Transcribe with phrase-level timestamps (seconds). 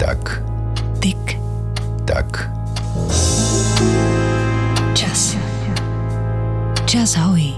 [0.00, 0.40] tak,
[0.96, 1.36] tik.
[2.08, 2.48] tak.
[4.96, 5.36] Čas.
[6.88, 7.52] Čas hojí.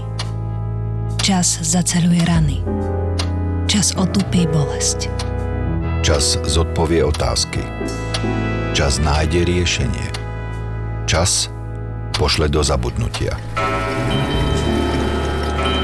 [1.23, 2.59] Čas zaceluje rany.
[3.71, 5.07] Čas otupí bolesť.
[6.03, 7.63] Čas zodpovie otázky.
[8.75, 10.07] Čas nájde riešenie.
[11.07, 11.47] Čas
[12.11, 13.39] pošle do zabudnutia.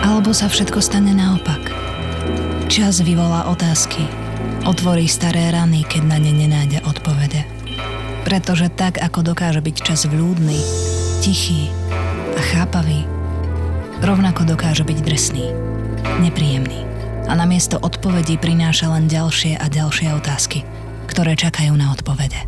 [0.04, 1.72] Alebo sa všetko stane naopak.
[2.68, 4.29] Čas vyvolá otázky.
[4.68, 7.48] Otvorí staré rany, keď na ne nenájde odpovede.
[8.28, 10.60] Pretože tak, ako dokáže byť čas vľúdny,
[11.24, 11.72] tichý
[12.36, 13.08] a chápavý,
[14.04, 15.46] rovnako dokáže byť drsný,
[16.20, 16.84] nepríjemný.
[17.30, 20.66] A namiesto odpovedí prináša len ďalšie a ďalšie otázky,
[21.08, 22.44] ktoré čakajú na odpovede.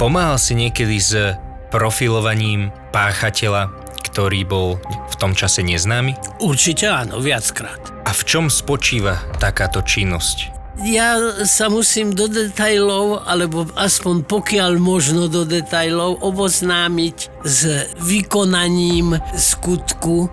[0.00, 1.36] Pomáhal si niekedy s
[1.70, 3.70] profilovaním páchateľa,
[4.12, 6.42] ktorý bol v tom čase neznámy?
[6.42, 7.80] Určite áno, viackrát.
[8.04, 10.61] A v čom spočíva takáto činnosť?
[10.82, 11.14] Ja
[11.46, 20.26] sa musím do detajlov, alebo aspoň pokiaľ možno do detajlov, oboznámiť s vykonaním skutku,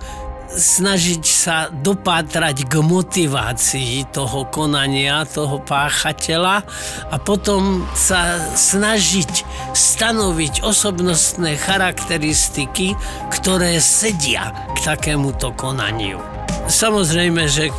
[0.49, 6.65] snažiť sa dopátrať k motivácii toho konania, toho páchateľa
[7.13, 9.45] a potom sa snažiť
[9.77, 12.97] stanoviť osobnostné charakteristiky,
[13.29, 16.38] ktoré sedia k takémuto konaniu.
[16.69, 17.73] Samozrejme, že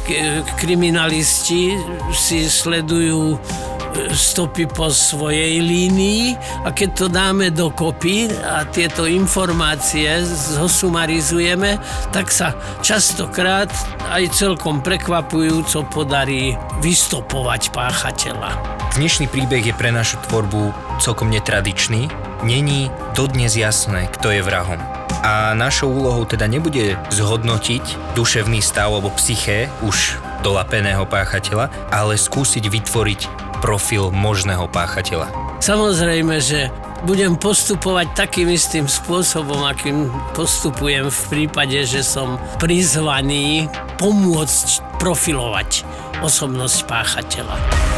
[0.59, 1.79] kriminalisti
[2.11, 6.35] si sledujú e, stopy po svojej línii
[6.67, 11.79] a keď to dáme dokopy a tieto informácie zosumarizujeme,
[12.11, 13.71] tak sa častokrát
[14.11, 18.59] aj celkom prekvapujúco podarí vystopovať páchateľa.
[18.99, 22.11] Dnešný príbeh je pre našu tvorbu celkom netradičný.
[22.43, 25.00] Není dodnes jasné, kto je vrahom.
[25.21, 32.65] A našou úlohou teda nebude zhodnotiť duševný stav alebo psyché už dolapeného páchateľa, ale skúsiť
[32.65, 33.21] vytvoriť
[33.61, 35.29] profil možného páchateľa.
[35.61, 36.73] Samozrejme, že
[37.05, 43.69] budem postupovať takým istým spôsobom, akým postupujem v prípade, že som prizvaný
[44.01, 45.85] pomôcť profilovať
[46.25, 47.90] osobnosť páchateľa.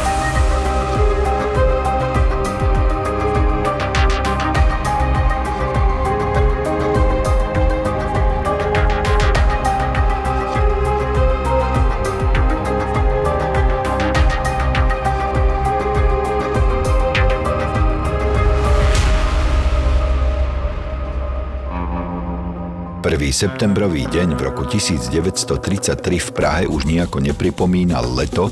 [23.03, 23.19] 1.
[23.35, 28.47] septembrový deň v roku 1933 v Prahe už nejako nepripomínal leto,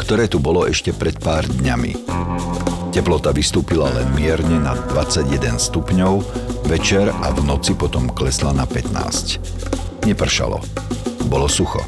[0.00, 2.08] ktoré tu bolo ešte pred pár dňami.
[2.96, 6.24] Teplota vystúpila len mierne na 21 stupňov,
[6.64, 10.08] večer a v noci potom klesla na 15.
[10.08, 10.64] Nepršalo.
[11.28, 11.84] Bolo sucho.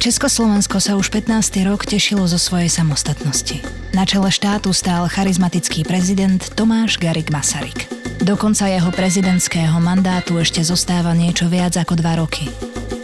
[0.00, 1.60] Československo sa už 15.
[1.68, 3.60] rok tešilo zo svojej samostatnosti.
[3.92, 8.03] Na čele štátu stál charizmatický prezident Tomáš Garik Masaryk.
[8.24, 12.48] Do konca jeho prezidentského mandátu ešte zostáva niečo viac ako dva roky.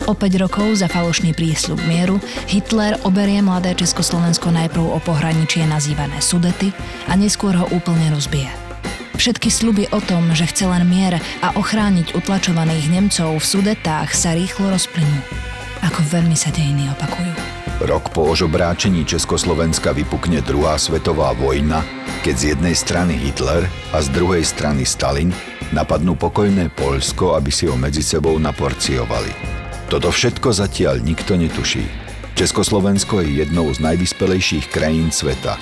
[0.08, 2.16] O 5 rokov za falošný prísľub mieru
[2.48, 6.72] Hitler oberie mladé Československo najprv o pohraničie nazývané Sudety
[7.04, 8.48] a neskôr ho úplne rozbije.
[9.20, 14.32] Všetky sluby o tom, že chce len mier a ochrániť utlačovaných Nemcov v Sudetách sa
[14.32, 15.20] rýchlo rozplynú.
[15.84, 17.60] Ako veľmi sa dejiny opakujú.
[17.84, 21.84] Rok po ožobráčení Československa vypukne druhá svetová vojna,
[22.20, 23.64] keď z jednej strany Hitler
[23.96, 25.32] a z druhej strany Stalin
[25.72, 29.32] napadnú pokojné Poľsko, aby si ho medzi sebou naporciovali.
[29.88, 31.88] Toto všetko zatiaľ nikto netuší.
[32.36, 35.56] Československo je jednou z najvyspelejších krajín sveta.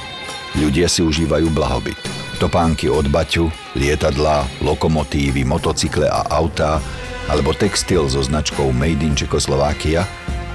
[0.58, 1.98] Ľudia si užívajú blahobyt.
[2.42, 6.82] Topánky od baťu, lietadlá, lokomotívy, motocykle a autá
[7.30, 10.06] alebo textil so značkou Made in Czechoslovakia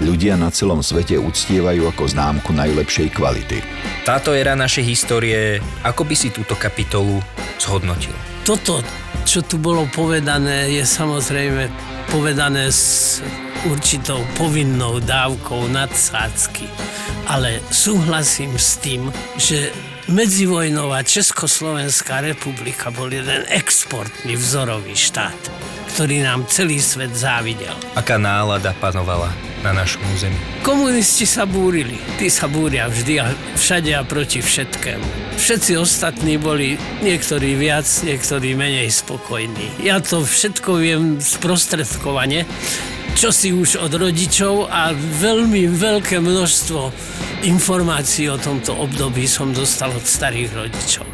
[0.03, 3.63] ľudia na celom svete uctievajú ako známku najlepšej kvality.
[4.03, 7.23] Táto éra našej histórie, ako by si túto kapitolu
[7.55, 8.11] zhodnotil?
[8.44, 8.83] Toto,
[9.23, 11.71] čo tu bolo povedané, je samozrejme
[12.11, 13.23] povedané s
[13.63, 16.67] určitou povinnou dávkou nadsádzky.
[17.31, 19.07] Ale súhlasím s tým,
[19.39, 19.71] že
[20.11, 25.38] medzivojnová Československá republika bol jeden exportný vzorový štát,
[25.95, 27.71] ktorý nám celý svet závidel.
[27.95, 29.31] Aká nálada panovala
[29.63, 30.35] na našom území?
[30.67, 31.95] Komunisti sa búrili.
[32.19, 35.39] Tí sa búria vždy a všade a proti všetkému.
[35.39, 39.83] Všetci ostatní boli niektorí viac, niektorí menej spokojní.
[39.83, 42.44] Ja to všetko viem sprostredkovane,
[43.13, 46.81] čo si už od rodičov a veľmi veľké množstvo
[47.45, 51.06] informácií o tomto období som dostal od starých rodičov.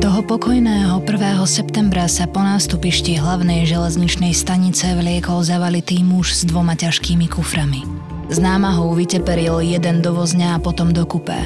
[0.00, 1.36] Toho pokojného 1.
[1.44, 7.84] septembra sa po nástupišti hlavnej železničnej stanice vliekol zavalitý muž s dvoma ťažkými kuframi.
[8.30, 11.36] Z námahou vyteperil jeden do vozňa a potom do kupé.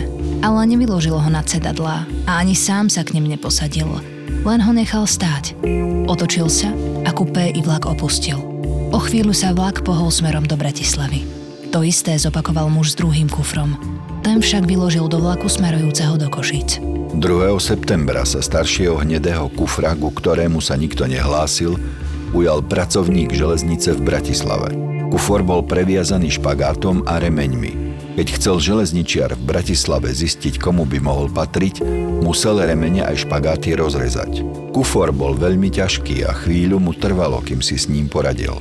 [0.44, 3.88] Ale nevyložil ho na sedadlá a ani sám sa k nim neposadil.
[4.44, 5.56] Len ho nechal stáť.
[6.04, 6.68] Otočil sa
[7.02, 8.53] a kupé i vlak opustil.
[8.94, 11.26] O chvíľu sa vlak pohol smerom do Bratislavy.
[11.74, 13.74] To isté zopakoval muž s druhým kufrom.
[14.22, 16.78] Ten však vyložil do vlaku smerujúceho do Košíc.
[16.78, 17.18] 2.
[17.58, 21.74] septembra sa staršieho hnedého kufra, ku ktorému sa nikto nehlásil,
[22.30, 24.70] ujal pracovník železnice v Bratislave.
[25.10, 27.98] Kufor bol previazaný špagátom a remeňmi.
[28.14, 31.82] Keď chcel železničiar v Bratislave zistiť, komu by mohol patriť,
[32.22, 34.46] musel remene aj špagáty rozrezať.
[34.70, 38.54] Kufor bol veľmi ťažký a chvíľu mu trvalo, kým si s ním poradil.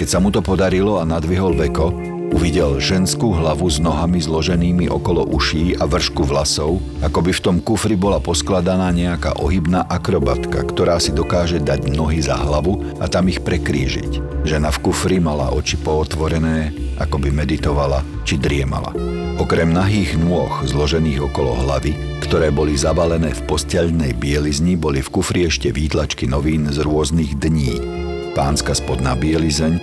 [0.00, 1.92] Keď sa mu to podarilo a nadvihol veko,
[2.32, 7.56] uvidel ženskú hlavu s nohami zloženými okolo uší a vršku vlasov, ako by v tom
[7.60, 13.28] kufri bola poskladaná nejaká ohybná akrobatka, ktorá si dokáže dať nohy za hlavu a tam
[13.28, 14.40] ich prekrížiť.
[14.48, 18.96] Žena v kufri mala oči pootvorené, ako by meditovala či driemala.
[19.36, 25.44] Okrem nahých nôh zložených okolo hlavy, ktoré boli zabalené v posteľnej bielizni, boli v kufri
[25.44, 28.08] ešte výtlačky novín z rôznych dní
[28.40, 29.76] pánska spodná bielizeň,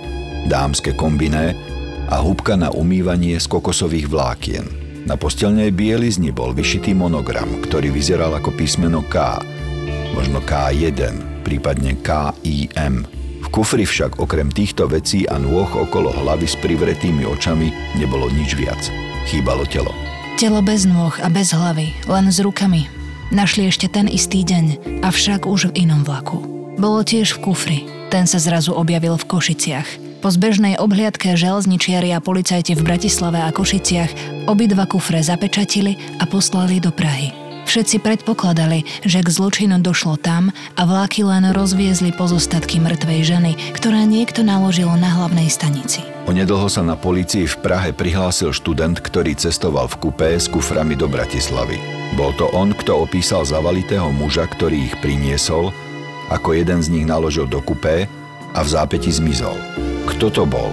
[0.50, 1.54] dámske kombiné
[2.10, 4.66] a húbka na umývanie z kokosových vlákien.
[5.06, 9.38] Na postelnej bielizni bol vyšitý monogram, ktorý vyzeral ako písmeno K,
[10.10, 10.98] možno K1,
[11.46, 13.06] prípadne KIM.
[13.38, 18.58] V kufri však okrem týchto vecí a nôh okolo hlavy s privretými očami nebolo nič
[18.58, 18.82] viac.
[19.30, 19.94] Chýbalo telo.
[20.34, 22.90] Telo bez nôh a bez hlavy, len s rukami.
[23.30, 26.42] Našli ešte ten istý deň, avšak už v inom vlaku.
[26.74, 29.88] Bolo tiež v kufri, ten sa zrazu objavil v Košiciach.
[30.18, 36.82] Po zbežnej obhliadke železničiari a policajti v Bratislave a Košiciach obidva kufre zapečatili a poslali
[36.82, 37.30] do Prahy.
[37.68, 44.08] Všetci predpokladali, že k zločinu došlo tam a vláky len rozviezli pozostatky mŕtvej ženy, ktorá
[44.08, 46.00] niekto naložil na hlavnej stanici.
[46.24, 51.12] Onedlho sa na polícii v Prahe prihlásil študent, ktorý cestoval v kupé s kuframi do
[51.12, 51.76] Bratislavy.
[52.16, 55.68] Bol to on, kto opísal zavalitého muža, ktorý ich priniesol
[56.28, 58.08] ako jeden z nich naložil do kupé
[58.56, 59.56] a v zápäti zmizol.
[60.08, 60.72] Kto to bol?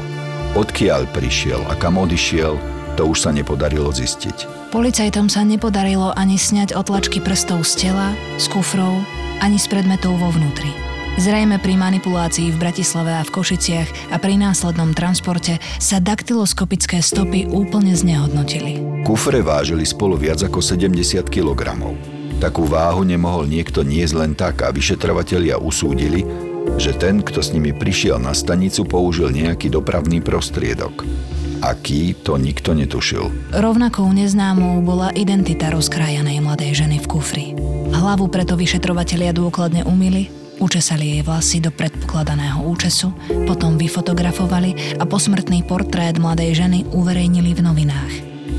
[0.55, 2.55] Odkiaľ prišiel a kam odišiel,
[2.95, 4.71] to už sa nepodarilo zistiť.
[4.71, 9.03] Policajtom sa nepodarilo ani sňať otlačky prstov z tela, z kufrov,
[9.43, 10.71] ani z predmetov vo vnútri.
[11.15, 17.47] Zrejme pri manipulácii v Bratislave a v Košiciach a pri následnom transporte sa daktyloskopické stopy
[17.47, 18.83] úplne znehodnotili.
[19.07, 21.79] Kufre vážili spolu viac ako 70 kg.
[22.35, 26.27] Takú váhu nemohol niekto niesť len tak a vyšetrovatelia usúdili,
[26.75, 31.07] že ten, kto s nimi prišiel na stanicu, použil nejaký dopravný prostriedok.
[31.63, 33.31] Aký, to nikto netušil.
[33.55, 37.45] Rovnakou neznámou bola identita rozkrájanej mladej ženy v kufri.
[37.95, 40.27] Hlavu preto vyšetrovatelia dôkladne umili,
[40.59, 43.15] učesali jej vlasy do predpokladaného účesu,
[43.47, 48.13] potom vyfotografovali a posmrtný portrét mladej ženy uverejnili v novinách.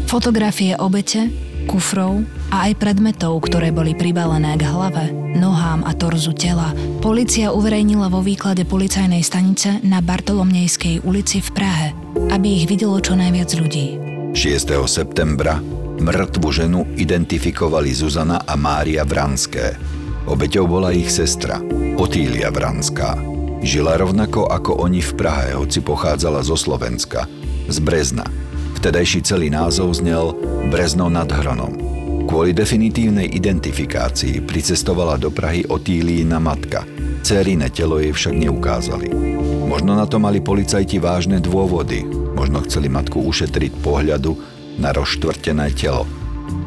[0.08, 2.22] Fotografie obete kufrov
[2.54, 8.22] a aj predmetov, ktoré boli pribalené k hlave, nohám a torzu tela, policia uverejnila vo
[8.22, 11.88] výklade policajnej stanice na Bartolomnejskej ulici v Prahe,
[12.30, 13.98] aby ich videlo čo najviac ľudí.
[14.32, 14.72] 6.
[14.86, 15.58] septembra
[15.96, 19.76] mŕtvu ženu identifikovali Zuzana a Mária Vranské.
[20.28, 21.62] Obeťou bola ich sestra,
[21.96, 23.16] Otília Vranská.
[23.64, 27.24] Žila rovnako ako oni v Prahe, hoci pochádzala zo Slovenska,
[27.66, 28.45] z Brezna.
[28.76, 30.36] Vtedajší celý názov znel
[30.68, 31.74] Brezno nad Hronom.
[32.28, 36.84] Kvôli definitívnej identifikácii pricestovala do Prahy Otílína matka.
[37.24, 39.08] Cérine telo jej však neukázali.
[39.66, 42.04] Možno na to mali policajti vážne dôvody.
[42.36, 44.36] Možno chceli matku ušetriť pohľadu
[44.76, 46.04] na rozštvrtené telo.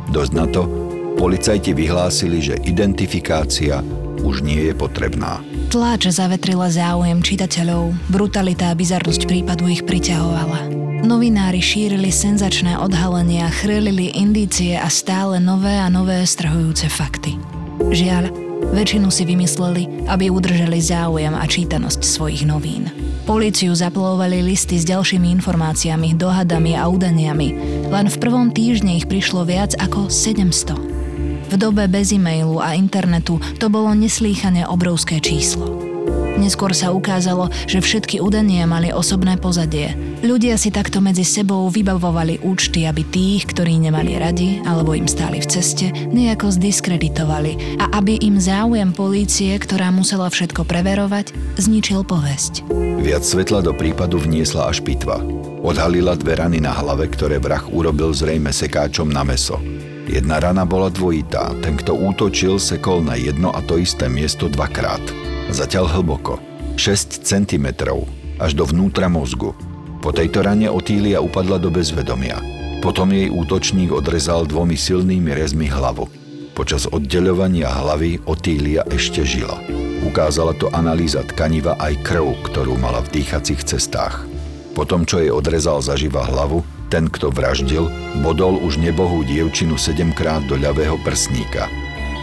[0.09, 0.65] Dosť na to,
[1.13, 3.85] policajti vyhlásili, že identifikácia
[4.25, 5.45] už nie je potrebná.
[5.69, 10.88] Tláč zavetrila záujem čitateľov, brutalita a bizarnosť prípadu ich priťahovala.
[10.99, 17.39] Novinári šírili senzačné odhalenia, chrlili indície a stále nové a nové strhujúce fakty.
[17.79, 18.27] Žiaľ,
[18.75, 22.91] väčšinu si vymysleli, aby udržali záujem a čítanosť svojich novín.
[23.23, 27.47] Políciu zaplovali listy s ďalšími informáciami, dohadami a údaniami.
[27.87, 31.49] Len v prvom týždni ich prišlo viac ako 700.
[31.49, 35.88] V dobe bez e-mailu a internetu to bolo neslýchane obrovské číslo.
[36.39, 39.91] Neskôr sa ukázalo, že všetky údanie mali osobné pozadie.
[40.23, 45.43] Ľudia si takto medzi sebou vybavovali účty, aby tých, ktorí nemali radi alebo im stáli
[45.43, 52.63] v ceste, nejako zdiskreditovali a aby im záujem polície, ktorá musela všetko preverovať, zničil povesť.
[53.03, 55.19] Viac svetla do prípadu vniesla až pitva.
[55.59, 59.59] Odhalila dve rany na hlave, ktoré vrah urobil zrejme sekáčom na meso.
[60.07, 65.03] Jedna rana bola dvojitá, ten, kto útočil, sekol na jedno a to isté miesto dvakrát
[65.49, 66.37] zatiaľ hlboko,
[66.77, 67.67] 6 cm,
[68.39, 69.51] až do vnútra mozgu.
[69.99, 72.39] Po tejto rane Otília upadla do bezvedomia.
[72.79, 76.07] Potom jej útočník odrezal dvomi silnými rezmi hlavu.
[76.55, 79.59] Počas oddeľovania hlavy Otília ešte žila.
[80.07, 84.23] Ukázala to analýza tkaniva aj krv, ktorú mala v dýchacích cestách.
[84.71, 87.91] Potom, čo jej odrezal zaživa hlavu, ten, kto vraždil,
[88.23, 91.67] bodol už nebohú dievčinu sedemkrát do ľavého prsníka.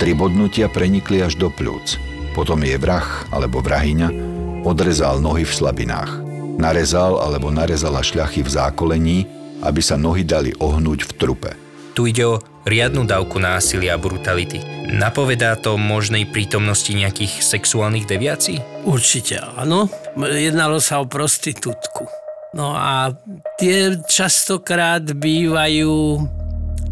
[0.00, 2.00] Tri bodnutia prenikli až do plúc.
[2.36, 4.12] Potom je vrah alebo vrahyňa
[4.60, 6.20] odrezal nohy v slabinách.
[6.60, 9.18] Narezal alebo narezala šľachy v zákolení,
[9.64, 11.50] aby sa nohy dali ohnúť v trupe.
[11.96, 12.36] Tu ide o
[12.68, 14.60] riadnu dávku násilia a brutality.
[14.92, 18.60] Napovedá to možnej prítomnosti nejakých sexuálnych deviácií?
[18.84, 19.88] Určite áno.
[20.20, 22.04] Jednalo sa o prostitútku.
[22.52, 23.16] No a
[23.56, 26.20] tie častokrát bývajú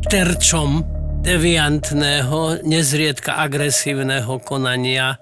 [0.08, 5.16] terčom deviantného, nezriedka agresívneho konania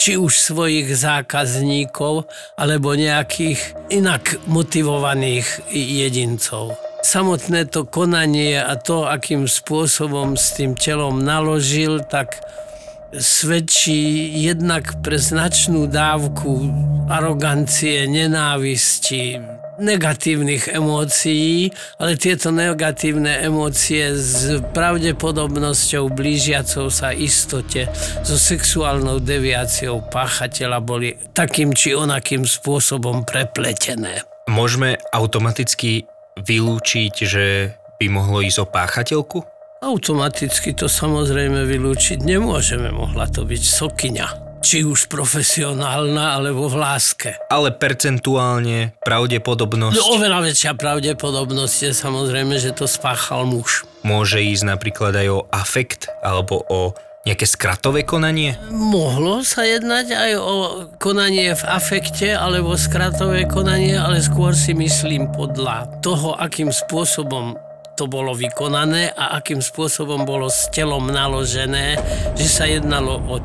[0.00, 2.26] či už svojich zákazníkov,
[2.58, 6.74] alebo nejakých inak motivovaných jedincov.
[7.04, 12.40] Samotné to konanie a to, akým spôsobom s tým telom naložil, tak
[13.14, 16.72] svedčí jednak pre značnú dávku
[17.06, 19.38] arogancie, nenávisti,
[19.82, 27.90] negatívnych emócií, ale tieto negatívne emócie s pravdepodobnosťou blížiacou sa istote
[28.22, 34.22] so sexuálnou deviáciou páchateľa boli takým či onakým spôsobom prepletené.
[34.46, 36.06] Môžeme automaticky
[36.38, 39.38] vylúčiť, že by mohlo ísť o páchateľku?
[39.82, 47.34] Automaticky to samozrejme vylúčiť nemôžeme, mohla to byť sokyňa či už profesionálna, alebo v láske.
[47.50, 49.98] Ale percentuálne pravdepodobnosť...
[49.98, 53.82] No, oveľa väčšia pravdepodobnosť je samozrejme, že to spáchal muž.
[54.06, 58.58] Môže ísť napríklad aj o afekt, alebo o nejaké skratové konanie?
[58.70, 60.54] Mohlo sa jednať aj o
[60.98, 67.54] konanie v afekte alebo skratové konanie, ale skôr si myslím podľa toho, akým spôsobom
[68.02, 71.94] to bolo vykonané a akým spôsobom bolo s telom naložené,
[72.34, 73.38] že sa jednalo o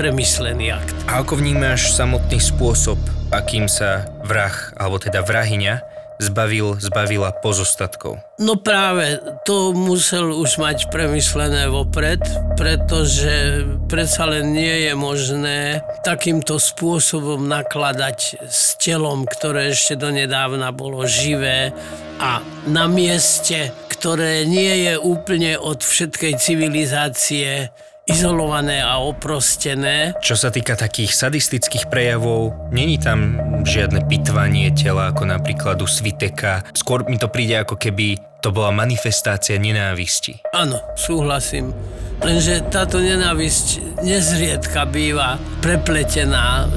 [0.00, 0.96] premyslený akt.
[1.12, 2.96] A ako vnímaš samotný spôsob,
[3.28, 5.84] akým sa vrah, alebo teda vrahyňa,
[6.24, 8.16] zbavil, zbavila pozostatkov?
[8.40, 12.24] No práve to musel už mať premyslené vopred,
[12.56, 13.60] pretože
[13.92, 21.76] predsa len nie je možné takýmto spôsobom nakladať s telom, ktoré ešte donedávna bolo živé
[22.18, 27.74] a na mieste, ktoré nie je úplne od všetkej civilizácie
[28.06, 30.14] izolované a oprostené.
[30.22, 33.36] Čo sa týka takých sadistických prejavov, není tam
[33.66, 36.62] žiadne pitvanie tela, ako napríklad u Sviteka.
[36.72, 40.46] Skôr mi to príde ako keby to bola manifestácia nenávisti.
[40.54, 41.74] Áno, súhlasím.
[42.22, 46.70] Lenže táto nenávisť nezriedka býva prepletená,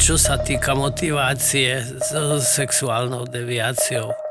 [0.00, 4.21] čo sa týka motivácie so sexuálnou deviáciou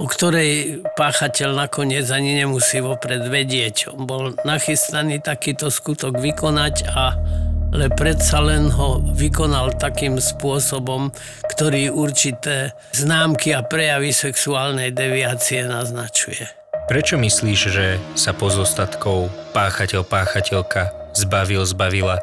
[0.00, 3.92] o ktorej páchateľ nakoniec ani nemusí vopred vedieť.
[3.92, 7.14] On bol nachystaný takýto skutok vykonať a
[7.70, 11.14] ale predsa len ho vykonal takým spôsobom,
[11.54, 16.50] ktorý určité známky a prejavy sexuálnej deviácie naznačuje.
[16.90, 22.18] Prečo myslíš, že sa pozostatkov páchateľ, páchateľka zbavil, zbavila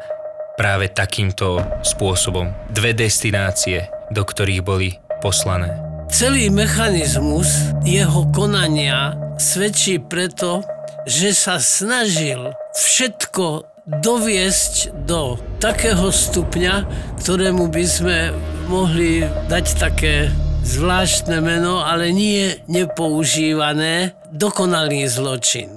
[0.60, 2.52] práve takýmto spôsobom?
[2.68, 5.87] Dve destinácie, do ktorých boli poslané.
[6.08, 10.64] Celý mechanizmus jeho konania svedčí preto,
[11.04, 13.68] že sa snažil všetko
[14.00, 16.88] doviesť do takého stupňa,
[17.20, 18.32] ktorému by sme
[18.72, 19.20] mohli
[19.52, 20.32] dať také
[20.64, 25.76] zvláštne meno, ale nie nepoužívané, dokonalý zločin.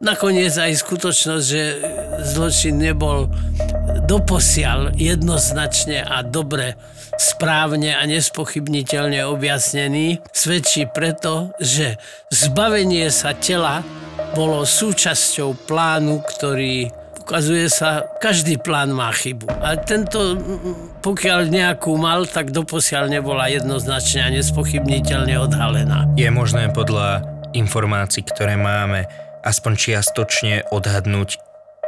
[0.00, 1.64] Nakoniec aj skutočnosť, že
[2.24, 3.28] zločin nebol
[4.08, 6.76] doposiaľ jednoznačne a dobre
[7.20, 12.00] správne a nespochybniteľne objasnený, svedčí preto, že
[12.32, 13.84] zbavenie sa tela
[14.32, 16.88] bolo súčasťou plánu, ktorý
[17.20, 19.46] ukazuje sa, každý plán má chybu.
[19.60, 20.34] A tento,
[21.04, 26.10] pokiaľ nejakú mal, tak doposiaľ nebola jednoznačne a nespochybniteľne odhalená.
[26.16, 27.22] Je možné podľa
[27.54, 29.06] informácií, ktoré máme,
[29.46, 31.38] aspoň čiastočne odhadnúť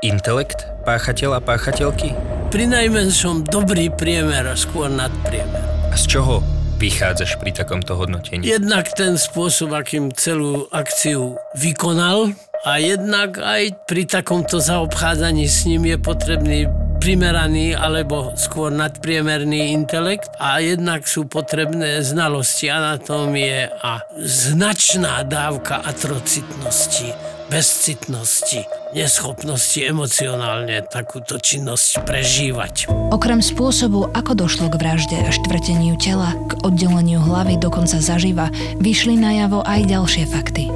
[0.06, 2.31] intelekt páchateľa, páchateľky?
[2.52, 5.88] Pri najmenšom dobrý priemer a skôr nadpriemer.
[5.88, 6.44] A z čoho
[6.76, 8.44] vychádzaš pri takomto hodnotení?
[8.44, 12.36] Jednak ten spôsob, akým celú akciu vykonal,
[12.68, 16.58] a jednak aj pri takomto zaobchádzaní s ním je potrebný
[17.02, 27.10] primeraný alebo skôr nadpriemerný intelekt a jednak sú potrebné znalosti anatómie a značná dávka atrocitnosti,
[27.52, 28.64] bezcitnosti,
[28.96, 32.88] neschopnosti emocionálne takúto činnosť prežívať.
[33.12, 38.48] Okrem spôsobu, ako došlo k vražde a štvrteniu tela, k oddeleniu hlavy dokonca zaživa,
[38.80, 40.72] vyšli najavo aj ďalšie fakty.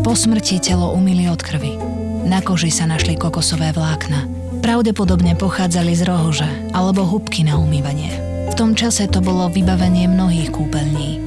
[0.00, 1.76] Po smrti telo umýli od krvi.
[2.24, 4.24] Na koži sa našli kokosové vlákna.
[4.64, 8.16] Pravdepodobne pochádzali z rohože alebo hubky na umývanie.
[8.48, 11.25] V tom čase to bolo vybavenie mnohých kúpeľní.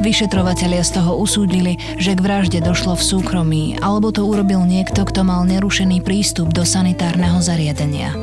[0.00, 5.28] Vyšetrovatelia z toho usúdili, že k vražde došlo v súkromí, alebo to urobil niekto, kto
[5.28, 8.16] mal nerušený prístup do sanitárneho zariadenia.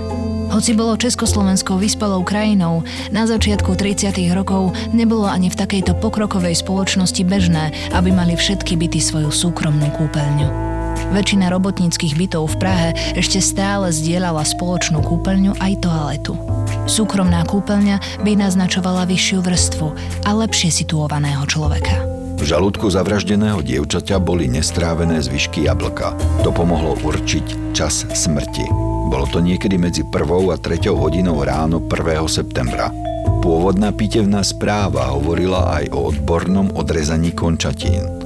[0.49, 2.81] Hoci bolo Československou vyspelou krajinou,
[3.13, 4.09] na začiatku 30.
[4.33, 10.76] rokov nebolo ani v takejto pokrokovej spoločnosti bežné, aby mali všetky byty svoju súkromnú kúpeľňu.
[11.13, 16.33] Väčšina robotníckých bytov v Prahe ešte stále zdieľala spoločnú kúpeľňu aj toaletu.
[16.87, 19.87] Súkromná kúpeľňa by naznačovala vyššiu vrstvu
[20.23, 22.17] a lepšie situovaného človeka.
[22.37, 26.13] V žalúdku zavraždeného dievčaťa boli nestrávené zvyšky jablka.
[26.45, 28.69] To pomohlo určiť čas smrti.
[29.09, 30.53] Bolo to niekedy medzi 1.
[30.53, 30.93] a 3.
[30.93, 31.97] hodinou ráno 1.
[32.29, 32.93] septembra.
[33.41, 38.16] Pôvodná pitevná správa hovorila aj o odbornom odrezaní končatín.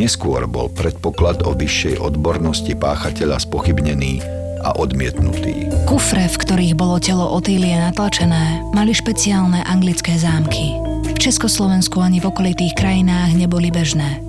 [0.00, 4.24] Neskôr bol predpoklad o vyššej odbornosti páchateľa spochybnený
[4.64, 5.68] a odmietnutý.
[5.84, 10.72] Kufre, v ktorých bolo telo Otílie natlačené, mali špeciálne anglické zámky.
[11.04, 14.24] V Československu ani v okolitých krajinách neboli bežné.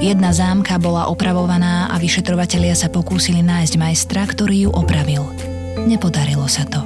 [0.00, 5.28] Jedna zámka bola opravovaná a vyšetrovatelia sa pokúsili nájsť majstra, ktorý ju opravil.
[5.84, 6.80] Nepodarilo sa to.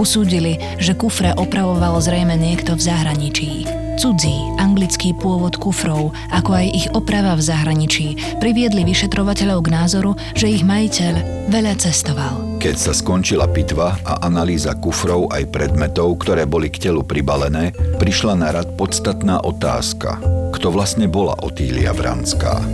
[0.00, 3.75] Usúdili, že kufre opravoval zrejme niekto v zahraničí.
[3.96, 10.52] Cudzí, anglický pôvod kufrov, ako aj ich oprava v zahraničí, priviedli vyšetrovateľov k názoru, že
[10.52, 12.60] ich majiteľ veľa cestoval.
[12.60, 18.36] Keď sa skončila pitva a analýza kufrov aj predmetov, ktoré boli k telu pribalené, prišla
[18.36, 20.18] na rad podstatná otázka–
[20.56, 22.64] kto vlastne bola Otília Vranská.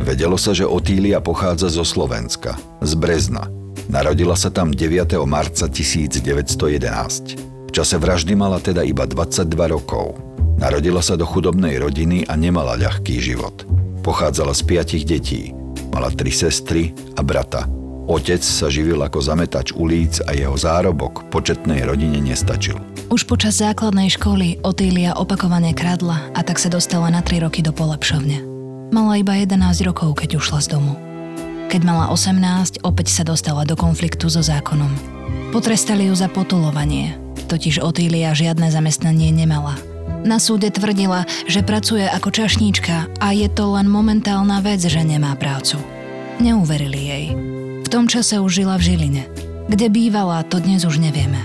[0.00, 3.44] Vedelo sa, že Otília pochádza zo Slovenska, z Brezna.
[3.92, 5.20] Narodila sa tam 9.
[5.28, 7.68] marca 1911.
[7.68, 10.16] V čase vraždy mala teda iba 22 rokov.
[10.60, 13.64] Narodila sa do chudobnej rodiny a nemala ľahký život.
[14.04, 15.56] Pochádzala z piatich detí.
[15.88, 17.64] Mala tri sestry a brata.
[18.04, 22.76] Otec sa živil ako zametač ulic a jeho zárobok početnej rodine nestačil.
[23.08, 27.72] Už počas základnej školy Otília opakovane kradla a tak sa dostala na 3 roky do
[27.72, 28.44] polepšovne.
[28.92, 29.56] Mala iba 11
[29.88, 30.92] rokov, keď ušla z domu.
[31.72, 34.92] Keď mala 18, opäť sa dostala do konfliktu so zákonom.
[35.56, 37.16] Potrestali ju za potulovanie,
[37.48, 39.78] totiž Otília žiadne zamestnanie nemala.
[40.20, 45.32] Na súde tvrdila, že pracuje ako čašníčka a je to len momentálna vec, že nemá
[45.32, 45.80] prácu.
[46.36, 47.26] Neuverili jej.
[47.80, 49.24] V tom čase už žila v Žiline.
[49.72, 51.40] Kde bývala, to dnes už nevieme.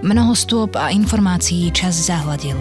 [0.00, 2.56] Mnoho stôp a informácií čas zahladil.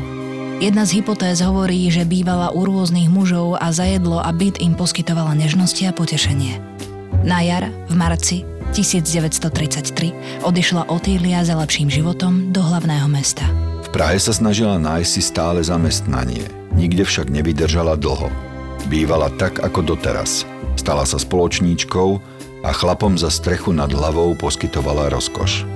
[0.60, 4.76] Jedna z hypotéz hovorí, že bývala u rôznych mužov a za jedlo a byt im
[4.76, 6.60] poskytovala nežnosti a potešenie.
[7.24, 8.44] Na jar, v marci
[8.76, 13.73] 1933, odišla Otília za lepším životom do hlavného mesta.
[13.94, 18.26] Prahe sa snažila nájsť si stále zamestnanie, nikde však nevydržala dlho.
[18.90, 20.50] Bývala tak ako doteraz.
[20.74, 22.10] Stala sa spoločníčkou
[22.66, 25.70] a chlapom za strechu nad hlavou poskytovala rozkoš.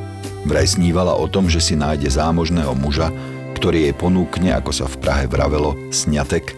[0.50, 3.14] Vraj snívala o tom, že si nájde zámožného muža,
[3.54, 6.58] ktorý jej ponúkne, ako sa v Prahe vravelo, sňatek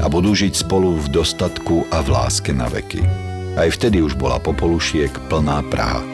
[0.00, 3.00] a budú žiť spolu v dostatku a v láske na veky.
[3.56, 6.04] Aj vtedy už bola popolušiek plná Praha.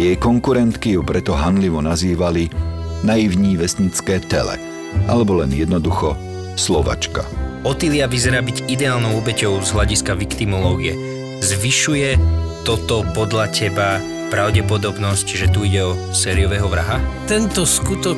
[0.00, 2.73] Jej konkurentky ju preto hanlivo nazývali
[3.04, 4.56] naivní vesnické tele,
[5.04, 6.16] alebo len jednoducho
[6.56, 7.28] Slovačka.
[7.64, 10.96] Otília vyzerá byť ideálnou obeťou z hľadiska viktimológie.
[11.44, 12.16] Zvyšuje
[12.64, 14.00] toto podľa teba
[14.32, 16.96] pravdepodobnosť, že tu ide o sériového vraha?
[17.28, 18.16] Tento skutok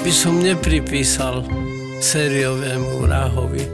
[0.00, 1.44] by som nepripísal
[2.00, 3.64] sériovému vrahovi.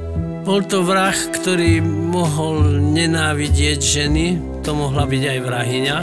[0.44, 5.96] Bol to vrah, ktorý mohol nenávidieť ženy, to mohla byť aj vrahyňa.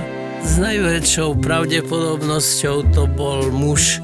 [0.46, 3.98] S najväčšou pravdepodobnosťou to bol muž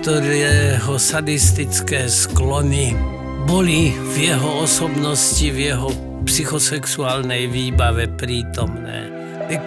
[0.00, 2.96] ktorého sadistické sklony
[3.44, 5.90] boli v jeho osobnosti, v jeho
[6.24, 9.12] psychosexuálnej výbave prítomné.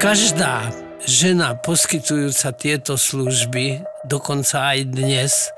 [0.01, 0.73] Každá
[1.05, 5.53] žena poskytujúca tieto služby, dokonca aj dnes,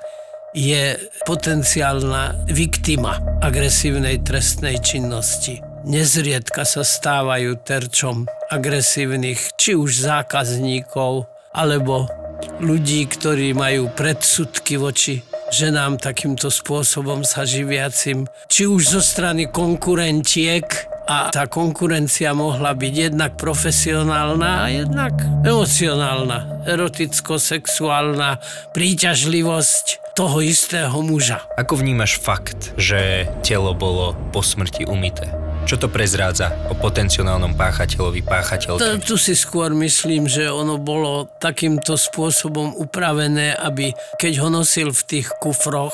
[0.52, 5.64] je potenciálna viktima agresívnej trestnej činnosti.
[5.88, 11.24] Nezriedka sa stávajú terčom agresívnych či už zákazníkov,
[11.56, 12.27] alebo
[12.60, 15.21] ľudí, ktorí majú predsudky voči
[15.52, 20.67] ženám takýmto spôsobom sa živiacim, či už zo strany konkurentiek,
[21.08, 25.15] a tá konkurencia mohla byť jednak profesionálna a jednak
[25.47, 28.43] emocionálna, eroticko-sexuálna
[28.76, 31.47] príťažlivosť toho istého muža.
[31.56, 35.47] Ako vnímaš fakt, že telo bolo po smrti umité?
[35.68, 38.80] Čo to prezrádza o potenciálnom páchateľovi, páchateľke?
[38.80, 44.96] To, tu si skôr myslím, že ono bolo takýmto spôsobom upravené, aby keď ho nosil
[44.96, 45.92] v tých kufroch,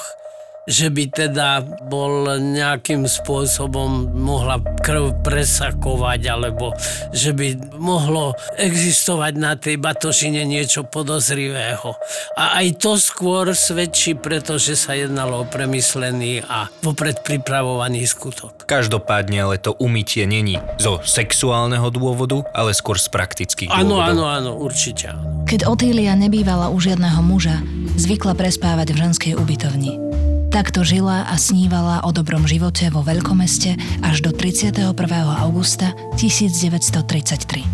[0.64, 6.72] že by teda bol nejakým spôsobom mohla krv presakovať, alebo
[7.12, 11.96] že by mohlo existovať na tej batošine niečo podozrivého.
[12.40, 18.64] A aj to skôr svedčí, pretože sa jednalo o premyslený a vopred pripravovaný skutok.
[18.64, 24.08] Každopádne ale to umytie není zo sexuálneho dôvodu, ale skôr z praktických áno, dôvodov.
[24.08, 25.44] Áno, áno, určite áno.
[25.44, 27.60] Keď Otília nebývala u žiadneho muža,
[28.00, 30.33] zvykla prespávať v ženskej ubytovni.
[30.54, 33.74] Takto žila a snívala o dobrom živote vo veľkomeste
[34.06, 34.94] až do 31.
[35.42, 37.66] augusta 1933.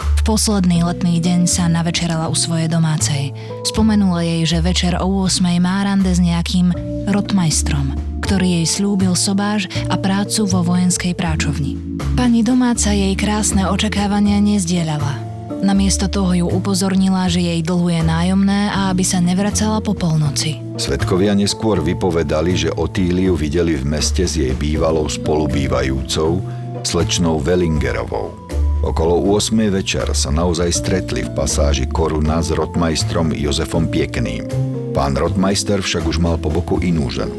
[0.00, 3.36] V posledný letný deň sa navečerala u svojej domácej.
[3.68, 5.44] Spomenula jej, že večer o 8.
[5.60, 6.72] má rande s nejakým
[7.04, 7.92] rotmajstrom,
[8.24, 11.76] ktorý jej slúbil sobáž a prácu vo vojenskej práčovni.
[12.16, 18.92] Pani domáca jej krásne očakávania nezdieľala Namiesto toho ju upozornila, že jej dlhuje nájomné a
[18.92, 20.60] aby sa nevracala po polnoci.
[20.76, 26.44] Svetkovia neskôr vypovedali, že Otíliu videli v meste s jej bývalou spolubývajúcou,
[26.84, 28.46] slečnou Wellingerovou.
[28.84, 29.56] Okolo 8.
[29.72, 34.46] večer sa naozaj stretli v pasáži Koruna s rotmajstrom Jozefom Piekným.
[34.92, 37.34] Pán rotmajster však už mal po boku inú ženu.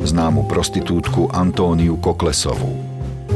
[0.00, 2.89] Známu prostitútku Antóniu Koklesovú.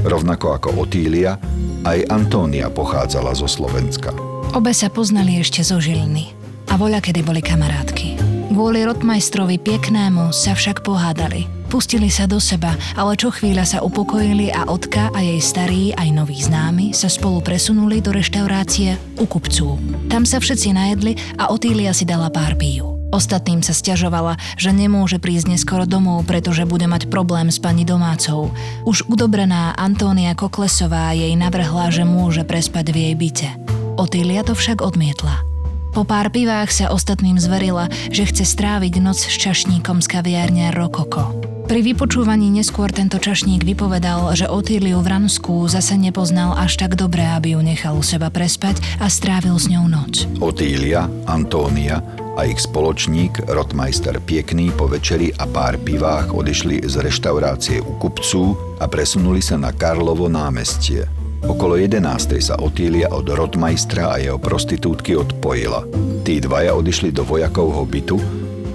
[0.05, 1.41] Rovnako ako Otília,
[1.89, 4.13] aj Antónia pochádzala zo Slovenska.
[4.53, 6.37] Obe sa poznali ešte zo Žiliny
[6.69, 8.21] a voľa kedy boli kamarátky.
[8.53, 11.49] Kvôli rotmajstrovi peknému sa však pohádali.
[11.73, 16.09] Pustili sa do seba, ale čo chvíľa sa upokojili a Otka a jej starí aj
[16.15, 19.75] noví známi sa spolu presunuli do reštaurácie u kupcú.
[20.07, 22.94] Tam sa všetci najedli a Otília si dala pár píju.
[23.15, 28.51] Ostatným sa stiažovala, že nemôže prísť neskoro domov, pretože bude mať problém s pani domácou.
[28.83, 33.49] Už udobrená Antónia Koklesová jej navrhla, že môže prespať v jej byte.
[33.95, 35.47] Otília to však odmietla.
[35.95, 41.31] Po pár pivách sa ostatným zverila, že chce stráviť noc s čašníkom z kaviárne Rokoko.
[41.71, 47.55] Pri vypočúvaní neskôr tento čašník vypovedal, že Otíliu Vransku zase nepoznal až tak dobre, aby
[47.55, 50.27] ju nechal u seba prespať a strávil s ňou noc.
[50.43, 57.79] Otília, Antónia a ich spoločník, rotmajster Piekný, po večeri a pár pivách odišli z reštaurácie
[57.79, 61.07] u kupcu a presunuli sa na Karlovo námestie.
[61.47, 62.41] Okolo 11.
[62.41, 65.87] sa Otília od rotmajstra a jeho prostitútky odpojila.
[66.27, 68.19] Tí dvaja odišli do vojakovho bytu,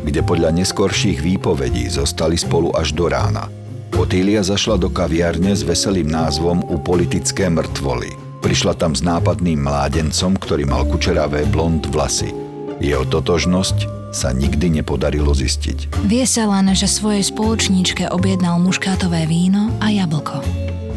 [0.07, 3.51] kde podľa neskorších výpovedí zostali spolu až do rána.
[3.99, 8.15] Otília zašla do kaviarne s veselým názvom U politické mŕtvoly.
[8.39, 12.48] Prišla tam s nápadným mládencom, ktorý mal kučeravé blond vlasy.
[12.79, 16.01] Jeho totožnosť sa nikdy nepodarilo zistiť.
[16.07, 20.41] Vie sa len, že svojej spoločníčke objednal muškátové víno a jablko.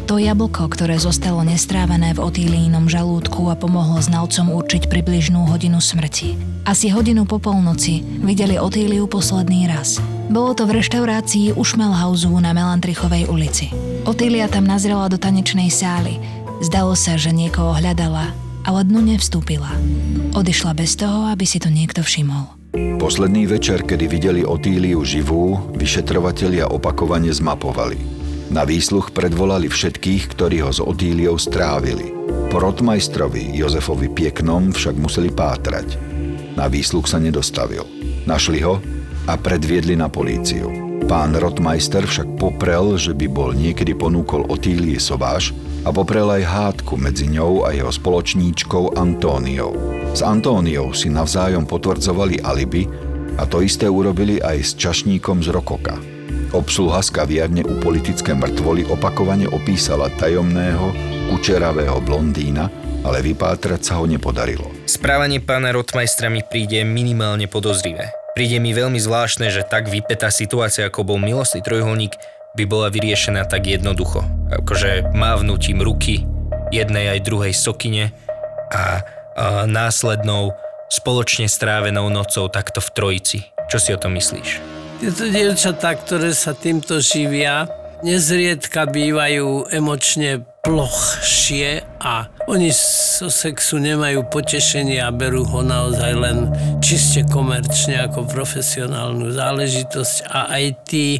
[0.03, 6.35] To jablko, ktoré zostalo nestrávené v Otílínom žalúdku a pomohlo znalcom určiť približnú hodinu smrti.
[6.67, 10.03] Asi hodinu po polnoci videli Otíliu posledný raz.
[10.27, 13.71] Bolo to v reštaurácii u Schmelhausu na Melantrichovej ulici.
[14.03, 16.19] Otília tam nazrela do tanečnej sály.
[16.59, 19.71] Zdalo sa, že niekoho hľadala, ale dnu nevstúpila.
[20.33, 22.55] Odišla bez toho, aby si to niekto všimol.
[22.97, 27.99] Posledný večer, kedy videli Otíliu živú, vyšetrovatelia opakovane zmapovali.
[28.49, 32.13] Na výsluch predvolali všetkých, ktorí ho s Otíliou strávili.
[32.49, 35.97] Po rotmajstrovi Jozefovi Pieknom však museli pátrať.
[36.53, 37.85] Na výsluch sa nedostavil.
[38.29, 38.77] Našli ho
[39.25, 40.69] a predviedli na políciu.
[41.09, 45.51] Pán rotmajster však poprel, že by bol niekedy ponúkol Otílii Sováš
[45.83, 49.75] a poprel aj hádku medzi ňou a jeho spoločníčkou Antóniou.
[50.15, 52.87] S Antóniou si navzájom potvrdzovali alibi
[53.35, 55.99] a to isté urobili aj s čašníkom z Rokoka.
[56.53, 60.93] Obsluha z kaviarne u politické mŕtvoly opakovane opísala tajomného,
[61.33, 62.69] kučeravého blondína,
[63.03, 64.69] ale vypátrať sa ho nepodarilo.
[64.85, 68.13] Správanie pána Rotmajstra mi príde minimálne podozrivé.
[68.37, 72.17] Príde mi veľmi zvláštne, že tak vypetá situácia, ako bol milostný trojuholník,
[72.53, 74.21] by bola vyriešená tak jednoducho.
[74.53, 76.21] Akože mávnutím ruky
[76.69, 78.13] jednej aj druhej sokine
[78.69, 79.01] a,
[79.33, 80.53] a následnou
[80.85, 83.39] spoločne strávenou nocou takto v trojici.
[83.73, 84.61] Čo si o tom myslíš?
[85.01, 87.65] Tieto dievčatá, ktoré sa týmto živia,
[88.05, 96.47] nezriedka bývajú emočne plochšie a oni zo sexu nemajú potešenie a berú ho naozaj len
[96.79, 101.19] čiste komerčne ako profesionálnu záležitosť a aj tí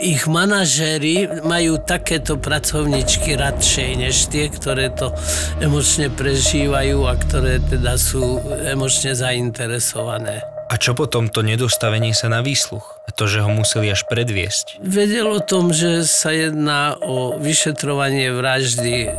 [0.00, 5.12] ich manažéri majú takéto pracovničky radšej než tie, ktoré to
[5.60, 10.59] emočne prežívajú a ktoré teda sú emočne zainteresované.
[10.70, 13.02] A čo potom to nedostavenie sa na výsluch?
[13.02, 14.78] A to, že ho museli až predviesť?
[14.78, 19.10] Vedel o tom, že sa jedná o vyšetrovanie vraždy,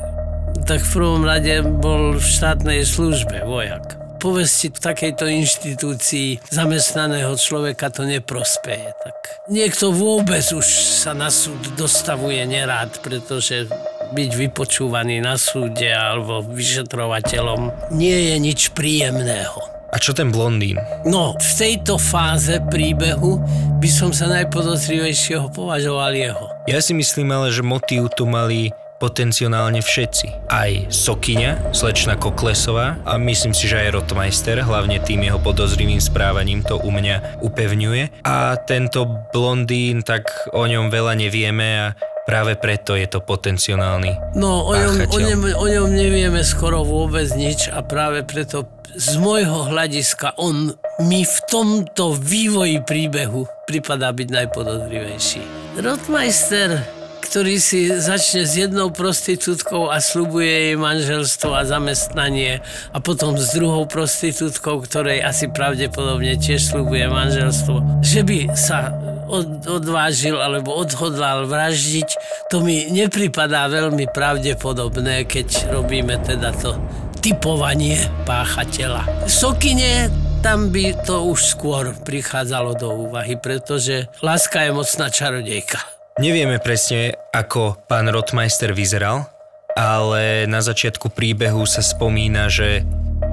[0.64, 7.90] tak v prvom rade bol v štátnej službe vojak povesti v takejto inštitúcii zamestnaného človeka
[7.90, 8.94] to neprospeje.
[9.02, 10.62] Tak niekto vôbec už
[11.02, 13.66] sa na súd dostavuje nerád, pretože
[14.14, 19.81] byť vypočúvaný na súde alebo vyšetrovateľom nie je nič príjemného.
[19.92, 20.80] A čo ten blondín?
[21.04, 23.44] No, v tejto fáze príbehu
[23.84, 26.48] by som sa najpodozrivejšieho považoval jeho.
[26.72, 30.46] Ja si myslím ale, že motív tu mali potenciálne všetci.
[30.46, 36.62] Aj Sokyňa, slečna Koklesová a myslím si, že aj Rotmeister, hlavne tým jeho podozrivým správaním
[36.62, 38.22] to u mňa upevňuje.
[38.22, 41.88] A tento blondín, tak o ňom veľa nevieme a
[42.22, 47.28] Práve preto je to potenciálny No, o ňom, o, ňom, o ňom nevieme skoro vôbec
[47.34, 50.76] nič a práve preto z môjho hľadiska on
[51.08, 55.42] mi v tomto vývoji príbehu pripadá byť najpodozrivejší.
[55.80, 56.84] Rotmeister,
[57.24, 62.60] ktorý si začne s jednou prostitútkou a slubuje jej manželstvo a zamestnanie
[62.92, 68.92] a potom s druhou prostitútkou, ktorej asi pravdepodobne tiež slubuje manželstvo, že by sa
[69.32, 72.10] od, odvážil alebo odhodlal vraždiť,
[72.52, 76.76] to mi nepripadá veľmi pravdepodobné, keď robíme teda to
[77.24, 77.96] typovanie
[78.28, 79.08] páchateľa.
[79.32, 85.78] Sokine tam by to už skôr prichádzalo do úvahy, pretože láska je mocná čarodejka.
[86.18, 89.30] Nevieme presne, ako pán Rotmeister vyzeral,
[89.78, 92.84] ale na začiatku príbehu sa spomína, že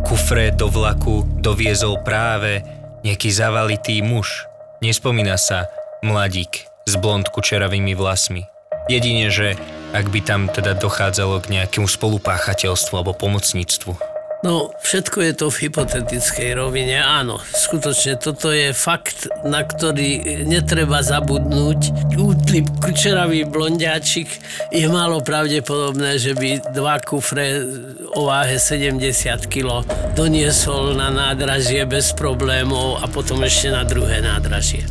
[0.05, 2.63] kufre do vlaku doviezol práve
[3.03, 4.45] nejaký zavalitý muž.
[4.85, 5.67] Nespomína sa
[6.03, 8.47] mladík s blond kučeravými vlasmi.
[8.89, 9.59] Jedine, že
[9.93, 14.19] ak by tam teda dochádzalo k nejakému spolupáchateľstvu alebo pomocníctvu.
[14.39, 17.03] No, všetko je to v hypotetickej rovine.
[17.03, 22.15] Áno, skutočne toto je fakt, na ktorý netreba zabudnúť.
[22.15, 24.31] Útlip kučeravý blondiačik
[24.71, 27.67] je málo pravdepodobné, že by dva kufre
[28.15, 29.03] o váhe 70
[29.51, 29.83] kg
[30.15, 34.87] doniesol na nádražie bez problémov a potom ešte na druhé nádražie.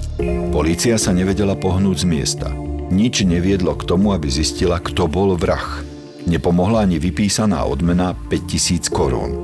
[0.57, 2.49] Polícia sa nevedela pohnúť z miesta.
[2.89, 5.85] Nič neviedlo k tomu, aby zistila, kto bol vrah.
[6.25, 9.37] Nepomohla ani vypísaná odmena 5000 korún.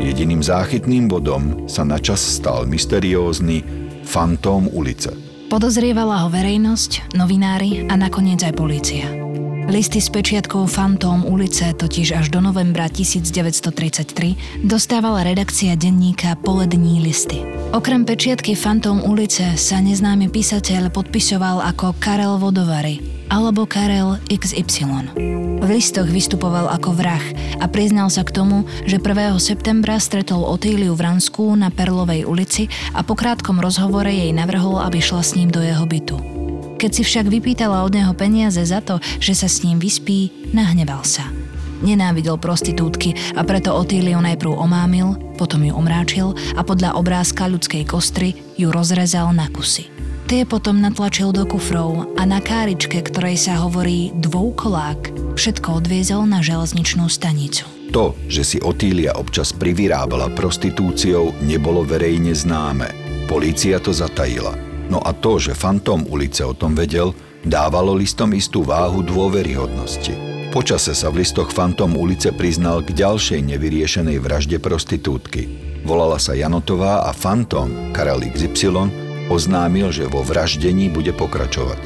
[0.00, 3.60] Jediným záchytným bodom sa načas stal mysteriózny
[4.08, 5.12] fantóm ulice.
[5.52, 9.23] Podozrievala ho verejnosť, novinári a nakoniec aj polícia.
[9.64, 17.40] Listy s pečiatkou Fantóm ulice totiž až do novembra 1933 dostávala redakcia denníka Polední listy.
[17.72, 23.00] Okrem pečiatky Fantóm ulice sa neznámy písateľ podpisoval ako Karel Vodovary
[23.32, 25.16] alebo Karel XY.
[25.64, 27.24] V listoch vystupoval ako vrah
[27.56, 29.40] a priznal sa k tomu, že 1.
[29.40, 35.00] septembra stretol Otíliu v Ransku na Perlovej ulici a po krátkom rozhovore jej navrhol, aby
[35.00, 36.33] šla s ním do jeho bytu.
[36.74, 41.06] Keď si však vypýtala od neho peniaze za to, že sa s ním vyspí, nahneval
[41.06, 41.26] sa.
[41.84, 48.38] Nenávidel prostitútky a preto Otíliu najprv omámil, potom ju omráčil a podľa obrázka ľudskej kostry
[48.56, 49.92] ju rozrezal na kusy.
[50.24, 56.40] Tie potom natlačil do kufrov a na káričke, ktorej sa hovorí dvoukolák, všetko odviezol na
[56.40, 57.68] železničnú stanicu.
[57.92, 62.88] To, že si Otília občas privyrábala prostitúciou, nebolo verejne známe.
[63.28, 64.63] Polícia to zatajila.
[64.92, 70.34] No a to, že fantóm ulice o tom vedel, dávalo listom istú váhu dôveryhodnosti.
[70.54, 75.50] Počase sa v listoch Fantom ulice priznal k ďalšej nevyriešenej vražde prostitútky.
[75.82, 78.86] Volala sa Janotová a Fantom Karel XY
[79.28, 81.80] oznámil, že vo vraždení bude pokračovať.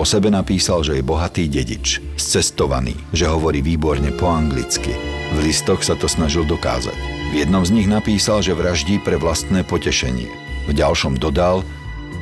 [0.00, 4.94] O sebe napísal, že je bohatý dedič, scestovaný, že hovorí výborne po anglicky.
[5.36, 6.96] V listoch sa to snažil dokázať.
[7.34, 10.30] V jednom z nich napísal, že vraždí pre vlastné potešenie.
[10.64, 11.66] V ďalšom dodal,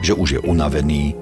[0.01, 1.15] že už je unavený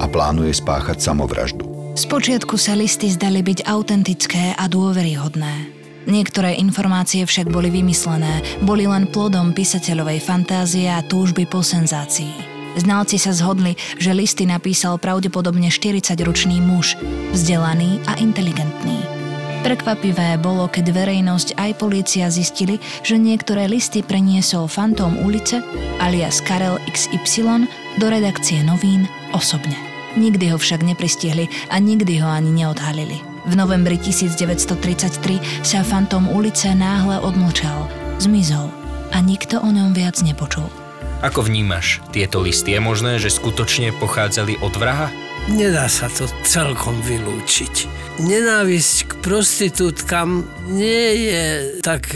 [0.00, 1.66] a plánuje spáchať samovraždu.
[1.98, 5.80] Spočiatku sa listy zdali byť autentické a dôveryhodné.
[6.08, 12.32] Niektoré informácie však boli vymyslené, boli len plodom písateľovej fantázie a túžby po senzácii.
[12.78, 16.94] Znalci sa zhodli, že listy napísal pravdepodobne 40-ročný muž,
[17.34, 19.19] vzdelaný a inteligentný.
[19.60, 25.60] Prekvapivé bolo, keď verejnosť aj polícia zistili, že niektoré listy preniesol Fantóm ulice
[26.00, 27.68] alias Karel XY
[28.00, 29.04] do redakcie novín
[29.36, 29.76] osobne.
[30.16, 33.20] Nikdy ho však nepristihli a nikdy ho ani neodhalili.
[33.44, 37.84] V novembri 1933 sa Fantom ulice náhle odmlčal,
[38.16, 38.72] zmizol
[39.12, 40.72] a nikto o ňom viac nepočul.
[41.20, 42.72] Ako vnímaš tieto listy?
[42.72, 45.12] Je možné, že skutočne pochádzali od vraha?
[45.48, 47.88] Nedá sa to celkom vylúčiť.
[48.20, 51.44] Nenávisť k prostitútkam nie je
[51.80, 52.12] tak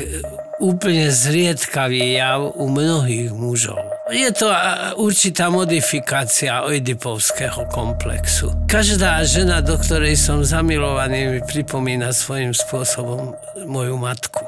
[0.60, 3.80] úplne zriedkavý jav u mnohých mužov.
[4.12, 4.52] Je to
[5.00, 8.52] určitá modifikácia oidipovského komplexu.
[8.68, 13.32] Každá žena, do ktorej som zamilovaný, mi pripomína svojím spôsobom
[13.64, 14.44] moju matku.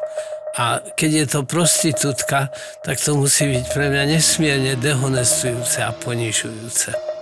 [0.56, 2.52] A keď je to prostitútka,
[2.84, 7.15] tak to musí byť pre mňa nesmierne dehonestujúce a ponižujúce.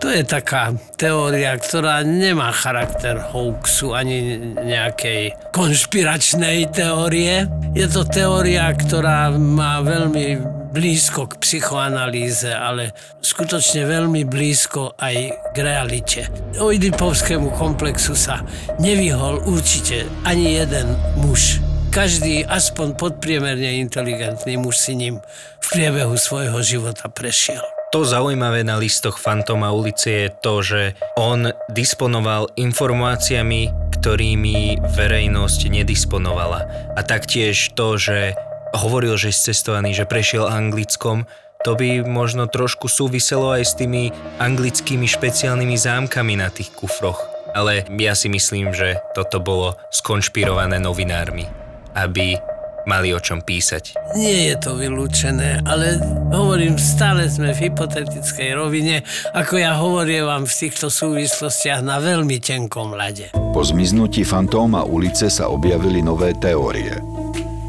[0.00, 7.44] To je taká teória, ktorá nemá charakter hoaxu ani nejakej konšpiračnej teórie.
[7.76, 10.40] Je to teória, ktorá má veľmi
[10.72, 15.16] blízko k psychoanalýze, ale skutočne veľmi blízko aj
[15.52, 16.32] k realite.
[16.56, 18.40] Oidipovskému komplexu sa
[18.80, 21.60] nevyhol určite ani jeden muž
[21.90, 25.18] každý aspoň podpriemerne inteligentný muž si ním
[25.58, 27.79] v priebehu svojho života prešiel.
[27.90, 30.82] To zaujímavé na listoch Fantoma ulice je to, že
[31.18, 36.60] on disponoval informáciami, ktorými verejnosť nedisponovala.
[36.94, 38.38] A taktiež to, že
[38.78, 41.26] hovoril, že je cestovaný, že prešiel anglickom,
[41.66, 47.18] to by možno trošku súviselo aj s tými anglickými špeciálnymi zámkami na tých kufroch.
[47.58, 52.38] Ale ja si myslím, že toto bolo skonšpirované novinármi aby
[52.84, 54.16] mali o čom písať.
[54.16, 56.00] Nie je to vylúčené, ale
[56.32, 59.04] hovorím, stále sme v hypotetickej rovine,
[59.36, 63.34] ako ja hovorím vám v týchto súvislostiach na veľmi tenkom ľade.
[63.34, 66.96] Po zmiznutí fantóma ulice sa objavili nové teórie.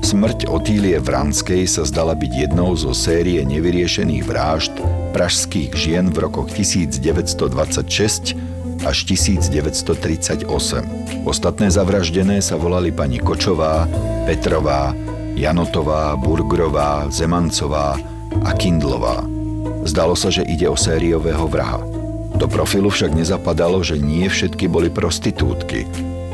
[0.02, 4.74] Smrť Otílie Vranskej sa zdala byť jednou zo série nevyriešených vražd
[5.14, 8.34] pražských žien v rokoch 1926
[8.86, 10.46] až 1938.
[11.24, 13.86] Ostatné zavraždené sa volali pani Kočová,
[14.26, 14.94] Petrová,
[15.38, 17.98] Janotová, Burgrová, Zemancová
[18.46, 19.26] a Kindlová.
[19.86, 21.82] Zdalo sa, že ide o sériového vraha.
[22.38, 25.86] Do profilu však nezapadalo, že nie všetky boli prostitútky.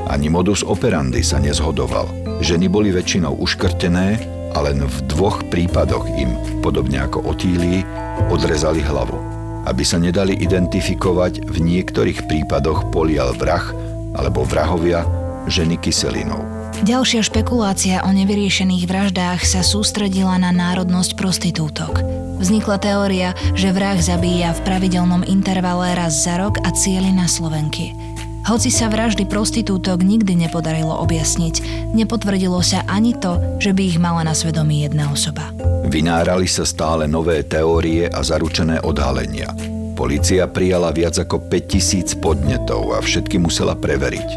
[0.07, 2.07] Ani modus operandi sa nezhodoval.
[2.39, 4.07] Ženy boli väčšinou uškrtené
[4.55, 6.31] a len v dvoch prípadoch im,
[6.63, 7.83] podobne ako Otílii,
[8.31, 9.36] odrezali hlavu.
[9.67, 13.67] Aby sa nedali identifikovať, v niektorých prípadoch polial vrah
[14.15, 15.03] alebo vrahovia
[15.51, 16.39] ženy kyselinou.
[16.87, 21.99] Ďalšia špekulácia o nevyriešených vraždách sa sústredila na národnosť prostitútok.
[22.37, 27.97] Vznikla teória, že vrah zabíja v pravidelnom intervale raz za rok a cieli na Slovenky.
[28.45, 31.55] Hoci sa vraždy prostitútok nikdy nepodarilo objasniť,
[31.97, 35.56] nepotvrdilo sa ani to, že by ich mala na svedomí jedna osoba.
[35.87, 39.55] Vynárali sa stále nové teórie a zaručené odhalenia.
[39.95, 44.29] Polícia prijala viac ako 5000 podnetov a všetky musela preveriť.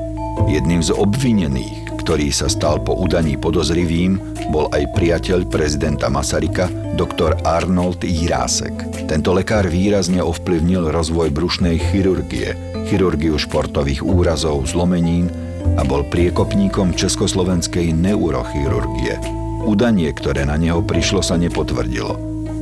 [0.49, 4.17] Jedným z obvinených, ktorý sa stal po udaní podozrivým,
[4.49, 9.05] bol aj priateľ prezidenta Masarika, doktor Arnold Jirásek.
[9.11, 12.55] Tento lekár výrazne ovplyvnil rozvoj brušnej chirurgie–
[12.91, 15.31] chirurgiu športových úrazov, zlomenín
[15.79, 19.41] a bol priekopníkom československej neurochirurgie.
[19.65, 22.17] Udanie, ktoré na neho prišlo, sa nepotvrdilo.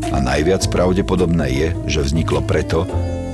[0.09, 2.89] A najviac pravdepodobné je, že vzniklo preto,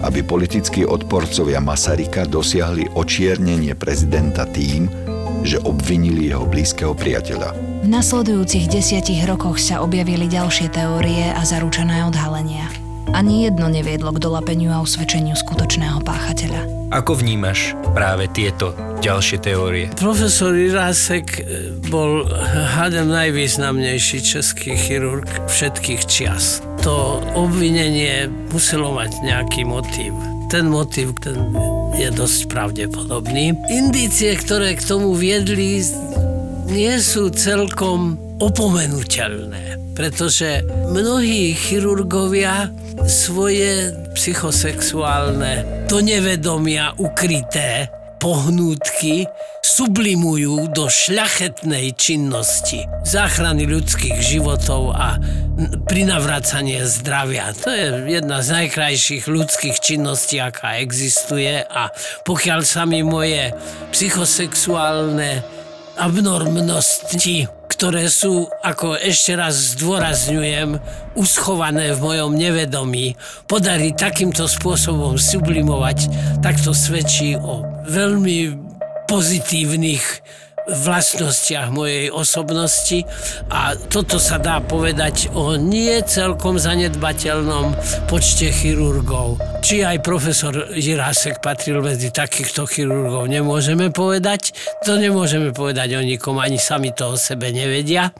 [0.05, 4.90] aby politickí odporcovia Masarika dosiahli očiernenie prezidenta tým,
[5.44, 7.53] že obvinili jeho blízkeho priateľa.
[7.85, 12.68] V nasledujúcich desiatich rokoch sa objavili ďalšie teórie a zaručené odhalenia.
[13.12, 16.88] Ani jedno neviedlo k dolapeniu a usvedčeniu skutočného páchateľa.
[16.90, 18.72] Ako vnímaš práve tieto
[19.05, 19.87] ďalšie teórie?
[20.01, 21.40] Profesor Irásek e,
[21.93, 22.25] bol
[22.81, 26.64] hádem najvýznamnejší český chirurg všetkých čias.
[26.81, 30.17] To obvinenie muselo mať nejaký motív.
[30.49, 31.37] Ten motív ten
[32.01, 33.53] je dosť pravdepodobný.
[33.69, 35.85] Indície, ktoré k tomu viedli,
[36.72, 42.72] nie sú celkom opomenuteľné, pretože mnohí chirurgovia
[43.05, 47.91] svoje psychosexuálne do nevedomia ukryté
[48.25, 49.29] pohnútky
[49.61, 55.20] sublimujú do šľachetnej činnosti záchrany ľudských životov a
[55.85, 57.53] prinavracanie zdravia.
[57.61, 61.93] To je jedna z najkrajších ľudských činností, aká existuje a
[62.25, 63.53] pokiaľ sa mi moje
[63.93, 65.45] psychosexuálne
[66.01, 67.45] abnormnosti
[67.85, 70.80] ktoré sú, ako ešte raz zdôrazňujem,
[71.20, 73.12] uschované v mojom nevedomí,
[73.45, 76.09] podarí takýmto spôsobom sublimovať,
[76.41, 78.57] tak to svedčí o veľmi
[79.05, 80.01] pozitívnych
[80.69, 83.05] vlastnostiach mojej osobnosti
[83.53, 87.77] a toto sa dá povedať o nie celkom zanedbateľnom
[88.09, 89.37] počte chirurgov.
[89.61, 94.57] Či aj profesor Jirásek patril medzi takýchto chirurgov, nemôžeme povedať.
[94.89, 98.12] To nemôžeme povedať o nikom, ani sami to o sebe nevedia.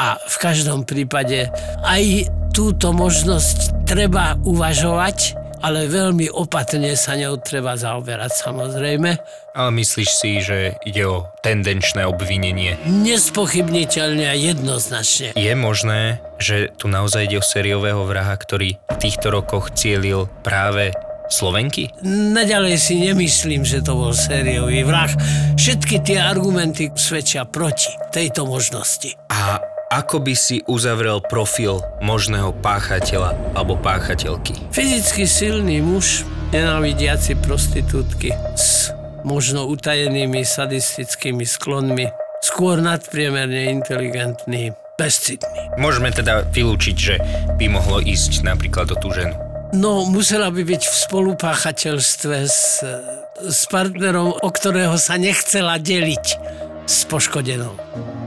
[0.00, 1.48] A v každom prípade
[1.84, 9.10] aj túto možnosť treba uvažovať, ale veľmi opatrne sa ňou treba zaoberať samozrejme.
[9.54, 12.76] Ale myslíš si, že ide o tendenčné obvinenie?
[12.84, 15.38] Nespochybniteľne a jednoznačne.
[15.38, 20.90] Je možné, že tu naozaj ide o sériového vraha, ktorý v týchto rokoch cielil práve
[21.32, 21.88] Slovenky?
[22.04, 25.08] Naďalej si nemyslím, že to bol sériový vrah.
[25.56, 29.16] Všetky tie argumenty svedčia proti tejto možnosti.
[29.32, 29.56] A
[29.92, 34.56] ako by si uzavrel profil možného páchateľa alebo páchateľky?
[34.72, 38.88] Fyzicky silný muž, nenávidiaci prostitútky s
[39.20, 42.08] možno utajenými sadistickými sklonmi,
[42.40, 45.76] skôr nadpriemerne inteligentný, bezcitný.
[45.76, 47.20] Môžeme teda vylúčiť, že
[47.60, 49.36] by mohlo ísť napríklad o tú ženu.
[49.76, 52.80] No, musela by byť v spolupáchateľstve s,
[53.40, 56.26] s partnerom, o ktorého sa nechcela deliť
[56.84, 57.72] s poškodenou.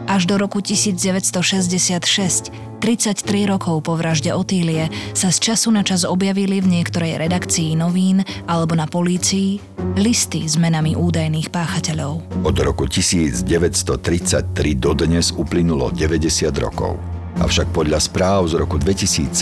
[0.06, 6.62] Až do roku 1966, 33 rokov po vražde Otílie, sa z času na čas objavili
[6.62, 9.58] v niektorej redakcii novín alebo na polícii
[9.98, 12.22] listy s menami údajných páchateľov.
[12.46, 14.46] Od roku 1933
[14.78, 17.02] dodnes uplynulo 90 rokov.
[17.42, 19.34] Avšak podľa správ z roku 2017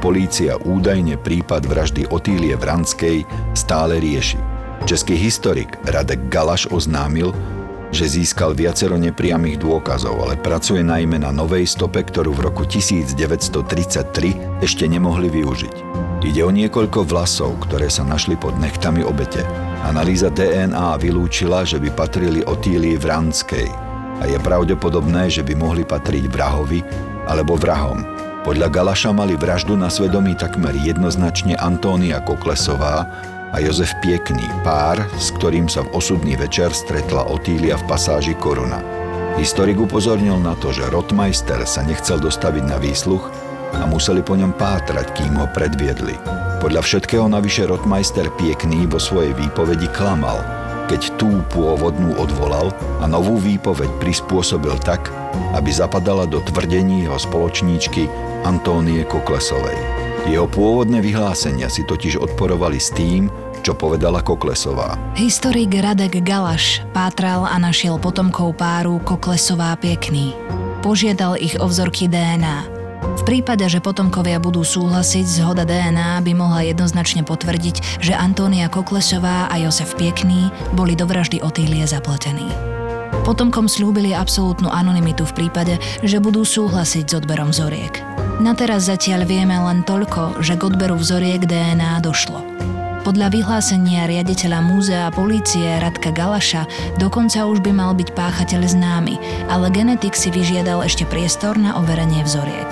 [0.00, 4.40] polícia údajne prípad vraždy Otílie Vranskej stále rieši.
[4.82, 7.30] Český historik Radek Galaš oznámil,
[7.92, 14.64] že získal viacero nepriamých dôkazov, ale pracuje najmä na novej stope, ktorú v roku 1933
[14.64, 15.76] ešte nemohli využiť.
[16.24, 19.44] Ide o niekoľko vlasov, ktoré sa našli pod nechtami obete.
[19.84, 23.68] Analýza DNA vylúčila, že by patrili Otílii Vranskej
[24.22, 26.80] a je pravdepodobné, že by mohli patriť vrahovi
[27.28, 28.06] alebo vrahom.
[28.42, 33.06] Podľa Galaša mali vraždu na svedomí takmer jednoznačne Antónia Koklesová,
[33.52, 38.80] a Jozef Piekný, pár, s ktorým sa v osudný večer stretla Otília v pasáži Koruna.
[39.36, 43.28] Historik upozornil na to, že Rotmeister sa nechcel dostaviť na výsluch
[43.76, 46.16] a museli po ňom pátrať, kým ho predviedli.
[46.64, 50.40] Podľa všetkého navyše Rotmeister Piekný vo svojej výpovedi klamal,
[50.88, 55.12] keď tú pôvodnú odvolal a novú výpoveď prispôsobil tak,
[55.52, 58.08] aby zapadala do tvrdení jeho spoločníčky
[58.44, 60.01] Antónie Koklesovej.
[60.22, 63.26] Jeho pôvodné vyhlásenia si totiž odporovali s tým,
[63.66, 64.94] čo povedala Koklesová.
[65.18, 70.34] Historik Radek Galaš pátral a našiel potomkov páru Koklesová Piekný.
[70.82, 72.82] Požiadal ich o vzorky DNA.
[73.18, 79.50] V prípade, že potomkovia budú súhlasiť, zhoda DNA by mohla jednoznačne potvrdiť, že Antónia Koklesová
[79.50, 82.46] a Jozef Piekný boli do vraždy Otílie zapletení.
[83.26, 88.11] Potomkom slúbili absolútnu anonymitu v prípade, že budú súhlasiť s odberom vzoriek.
[88.42, 92.42] Na teraz zatiaľ vieme len toľko, že k odberu vzoriek DNA došlo.
[93.02, 96.70] Podľa vyhlásenia riaditeľa múzea polície Radka Galaša
[97.02, 99.18] dokonca už by mal byť páchateľ známy,
[99.50, 102.70] ale genetik si vyžiadal ešte priestor na overenie vzoriek.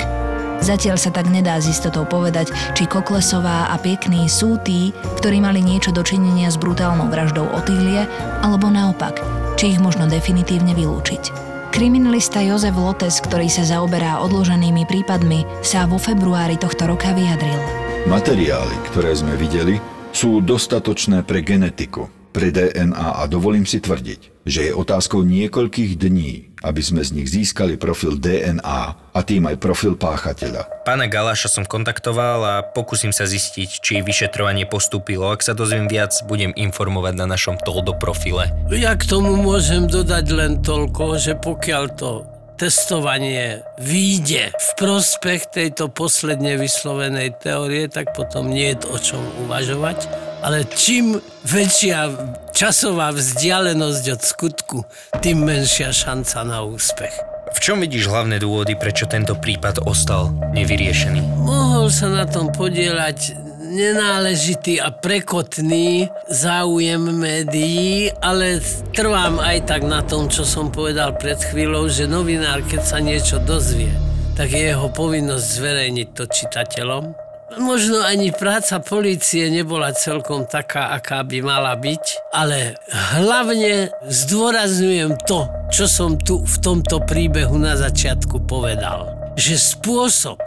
[0.63, 5.67] Zatiaľ sa tak nedá z istotou povedať, či Koklesová a Piekný sú tí, ktorí mali
[5.67, 8.07] niečo dočinenia s brutálnou vraždou Otílie,
[8.45, 9.19] alebo naopak,
[9.59, 11.50] či ich možno definitívne vylúčiť.
[11.71, 17.55] Kriminalista Jozef Lotes, ktorý sa zaoberá odloženými prípadmi, sa vo februári tohto roka vyjadril.
[18.11, 19.79] Materiály, ktoré sme videli,
[20.11, 26.50] sú dostatočné pre genetiku, pre DNA a dovolím si tvrdiť, že je otázkou niekoľkých dní,
[26.61, 28.81] aby sme z nich získali profil DNA
[29.11, 30.85] a tým aj profil páchateľa.
[30.85, 35.33] Pána Galáša som kontaktoval a pokúsim sa zistiť, či vyšetrovanie postúpilo.
[35.33, 38.53] Ak sa dozviem viac, budem informovať na našom Toldo profile.
[38.69, 42.11] Ja k tomu môžem dodať len toľko, že pokiaľ to
[42.61, 50.30] testovanie výjde v prospech tejto posledne vyslovenej teórie, tak potom nie je o čom uvažovať.
[50.41, 52.17] Ale čím väčšia
[52.57, 54.79] časová vzdialenosť od skutku,
[55.21, 57.13] tým menšia šanca na úspech.
[57.51, 61.45] V čom vidíš hlavné dôvody, prečo tento prípad ostal nevyriešený?
[61.45, 63.37] Mohol sa na tom podielať
[63.71, 68.65] nenáležitý a prekotný záujem médií, ale
[68.97, 73.39] trvám aj tak na tom, čo som povedal pred chvíľou, že novinár, keď sa niečo
[73.45, 73.93] dozvie,
[74.41, 77.30] tak je jeho povinnosť zverejniť to čitateľom.
[77.59, 82.79] Možno ani práca policie nebola celkom taká, aká by mala byť, ale
[83.19, 89.35] hlavne zdôrazňujem to, čo som tu v tomto príbehu na začiatku povedal.
[89.35, 90.39] Že spôsob,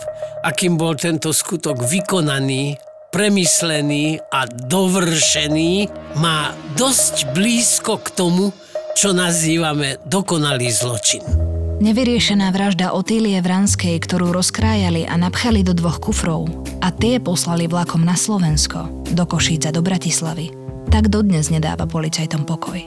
[0.45, 2.80] akým bol tento skutok vykonaný,
[3.12, 8.49] premyslený a dovršený, má dosť blízko k tomu,
[8.93, 11.53] čo nazývame dokonalý zločin.
[11.84, 16.48] Nevyriešená vražda Otílie Vranskej, ktorú rozkrájali a napchali do dvoch kufrov
[16.80, 20.56] a tie poslali vlakom na Slovensko, do Košíca, do Bratislavy,
[20.88, 22.80] tak dodnes nedáva policajtom pokoj.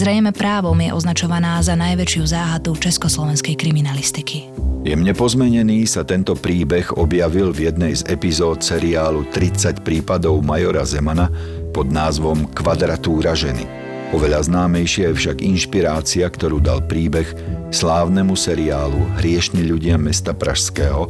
[0.00, 4.48] Zrejme právom je označovaná za najväčšiu záhadu československej kriminalistiky.
[4.80, 11.28] Jemne pozmenený sa tento príbeh objavil v jednej z epizód seriálu 30 prípadov Majora Zemana
[11.76, 13.68] pod názvom Kvadratúra ženy–
[14.12, 17.24] Oveľa známejšia je však inšpirácia, ktorú dal príbeh
[17.72, 21.08] slávnemu seriálu Hriešni ľudia mesta Pražského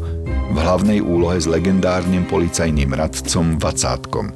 [0.55, 4.31] v hlavnej úlohe s legendárnym policajným radcom Vacátkom.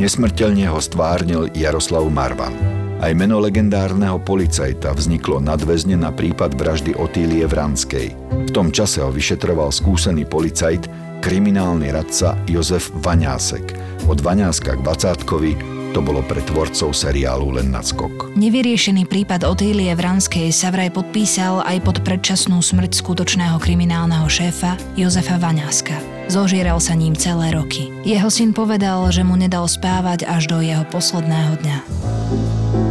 [0.00, 2.56] Nesmrteľne ho stvárnil Jaroslav Marvan.
[3.04, 8.16] Aj meno legendárneho policajta vzniklo nadväzne na prípad vraždy Otílie Vranskej.
[8.48, 10.88] V tom čase ho vyšetroval skúsený policajt,
[11.20, 13.76] kriminálny radca Jozef Vaňásek.
[14.08, 18.36] Od Vaňáska k Vacátkovi to bolo pre tvorcov seriálu len nadskok.
[18.36, 25.40] Nevyriešený prípad Otílie Vranskej sa vraj podpísal aj pod predčasnú smrť skutočného kriminálneho šéfa Jozefa
[25.40, 25.96] Vaňáska.
[26.28, 27.88] Zožieral sa ním celé roky.
[28.04, 31.78] Jeho syn povedal, že mu nedal spávať až do jeho posledného dňa.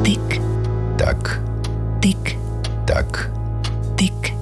[0.01, 0.27] Tik.
[0.97, 1.45] Tak.
[2.01, 2.41] Tik.
[2.89, 3.29] Tak.
[4.01, 4.33] Tik.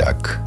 [0.00, 0.40] Tak.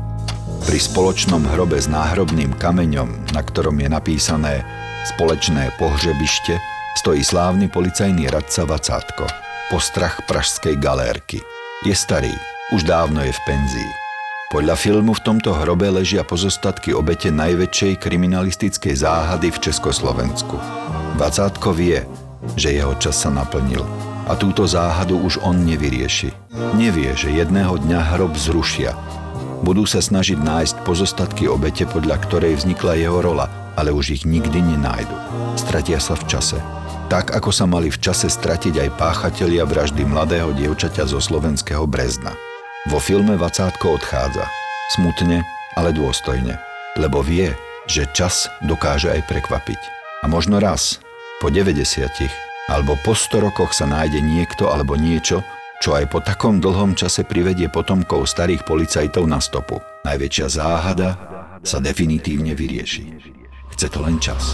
[0.65, 4.65] Pri spoločnom hrobe s náhrobným kameňom, na ktorom je napísané
[5.05, 9.25] spoločné pohřebište, stojí slávny policajný radca Vacátko,
[9.69, 11.41] postrach pražskej galérky.
[11.85, 12.33] Je starý,
[12.73, 13.91] už dávno je v penzii.
[14.49, 20.57] Podľa filmu v tomto hrobe ležia pozostatky obete najväčšej kriminalistickej záhady v Československu.
[21.21, 22.01] Vacátko vie,
[22.57, 23.85] že jeho čas sa naplnil
[24.25, 26.33] a túto záhadu už on nevyrieši.
[26.73, 28.97] Nevie, že jedného dňa hrob zrušia.
[29.61, 33.45] Budú sa snažiť nájsť pozostatky obete, podľa ktorej vznikla jeho rola,
[33.77, 35.13] ale už ich nikdy nenájdu.
[35.61, 36.78] Stratia sa v čase
[37.09, 42.37] tak ako sa mali v čase stratiť aj páchatelia vraždy mladého dievčaťa zo slovenského Brezna.
[42.85, 44.45] Vo filme Vacátko odchádza.
[44.93, 45.41] Smutne,
[45.73, 46.61] ale dôstojne.
[47.01, 47.49] Lebo vie,
[47.89, 49.81] že čas dokáže aj prekvapiť.
[50.21, 51.01] A možno raz,
[51.41, 51.81] po 90
[52.69, 55.41] alebo po 100 rokoch sa nájde niekto alebo niečo,
[55.81, 59.81] čo aj po takom dlhom čase privedie potomkov starých policajtov na stopu.
[60.05, 61.09] Najväčšia záhada
[61.65, 63.17] sa definitívne vyrieši.
[63.73, 64.53] Chce to len čas.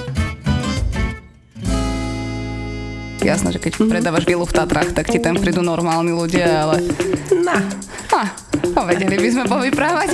[3.21, 3.91] Jasné, že keď mm-hmm.
[3.93, 6.81] predávaš vilu v Tatrách, tak ti tam prídu normálni ľudia, ale...
[7.41, 7.61] Na.
[8.11, 8.23] Ha,
[8.75, 10.09] no, vedeli by sme povyprávať.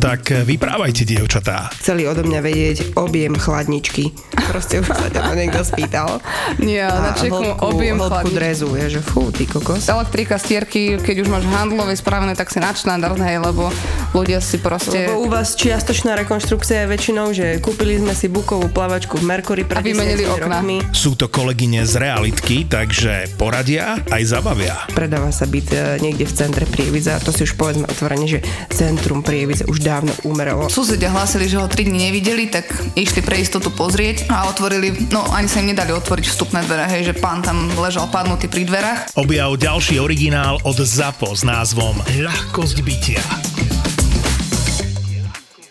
[0.00, 1.68] Tak eh, vyprávajte, dievčatá.
[1.82, 4.14] Chceli odo mňa vedieť objem chladničky.
[4.48, 6.22] Proste už sa tam niekto spýtal.
[6.62, 9.84] Nie, na Čechu objem hĺbku drezu, je, že fú, ty kokos.
[9.90, 13.68] Elektrika, stierky, keď už máš handlové spravené, tak si nadštandard, hej, lebo
[14.14, 15.10] ľudia si proste...
[15.10, 19.62] Lebo u vás čiastočná rekonštrukcia je väčšinou, že kúpili sme si bukovú plavačku v Mercury
[19.66, 20.62] pred a vymenili okna.
[20.62, 20.76] Rokmi.
[20.94, 21.94] Sú to kolegyne z
[22.36, 24.76] realitky, takže poradia aj zabavia.
[24.92, 29.24] Predáva sa byt e, niekde v centre Prievidza, to si už povedzme otvorene, že centrum
[29.24, 30.68] Prievidze už dávno umrelo.
[30.68, 35.24] Susedia hlásili, že ho 3 dní nevideli, tak išli pre istotu pozrieť a otvorili, no
[35.32, 39.16] ani sa im nedali otvoriť vstupné dvere, hej, že pán tam ležal padnutý pri dverách.
[39.16, 43.24] Objav ďalší originál od ZAPO s názvom Ľahkosť bytia.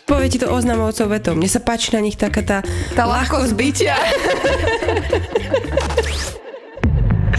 [0.06, 1.34] Povie ti to oznamovcov vetom.
[1.38, 2.58] Mne sa páči na nich taká tá...
[2.94, 3.98] Tá ľahkosť bytia.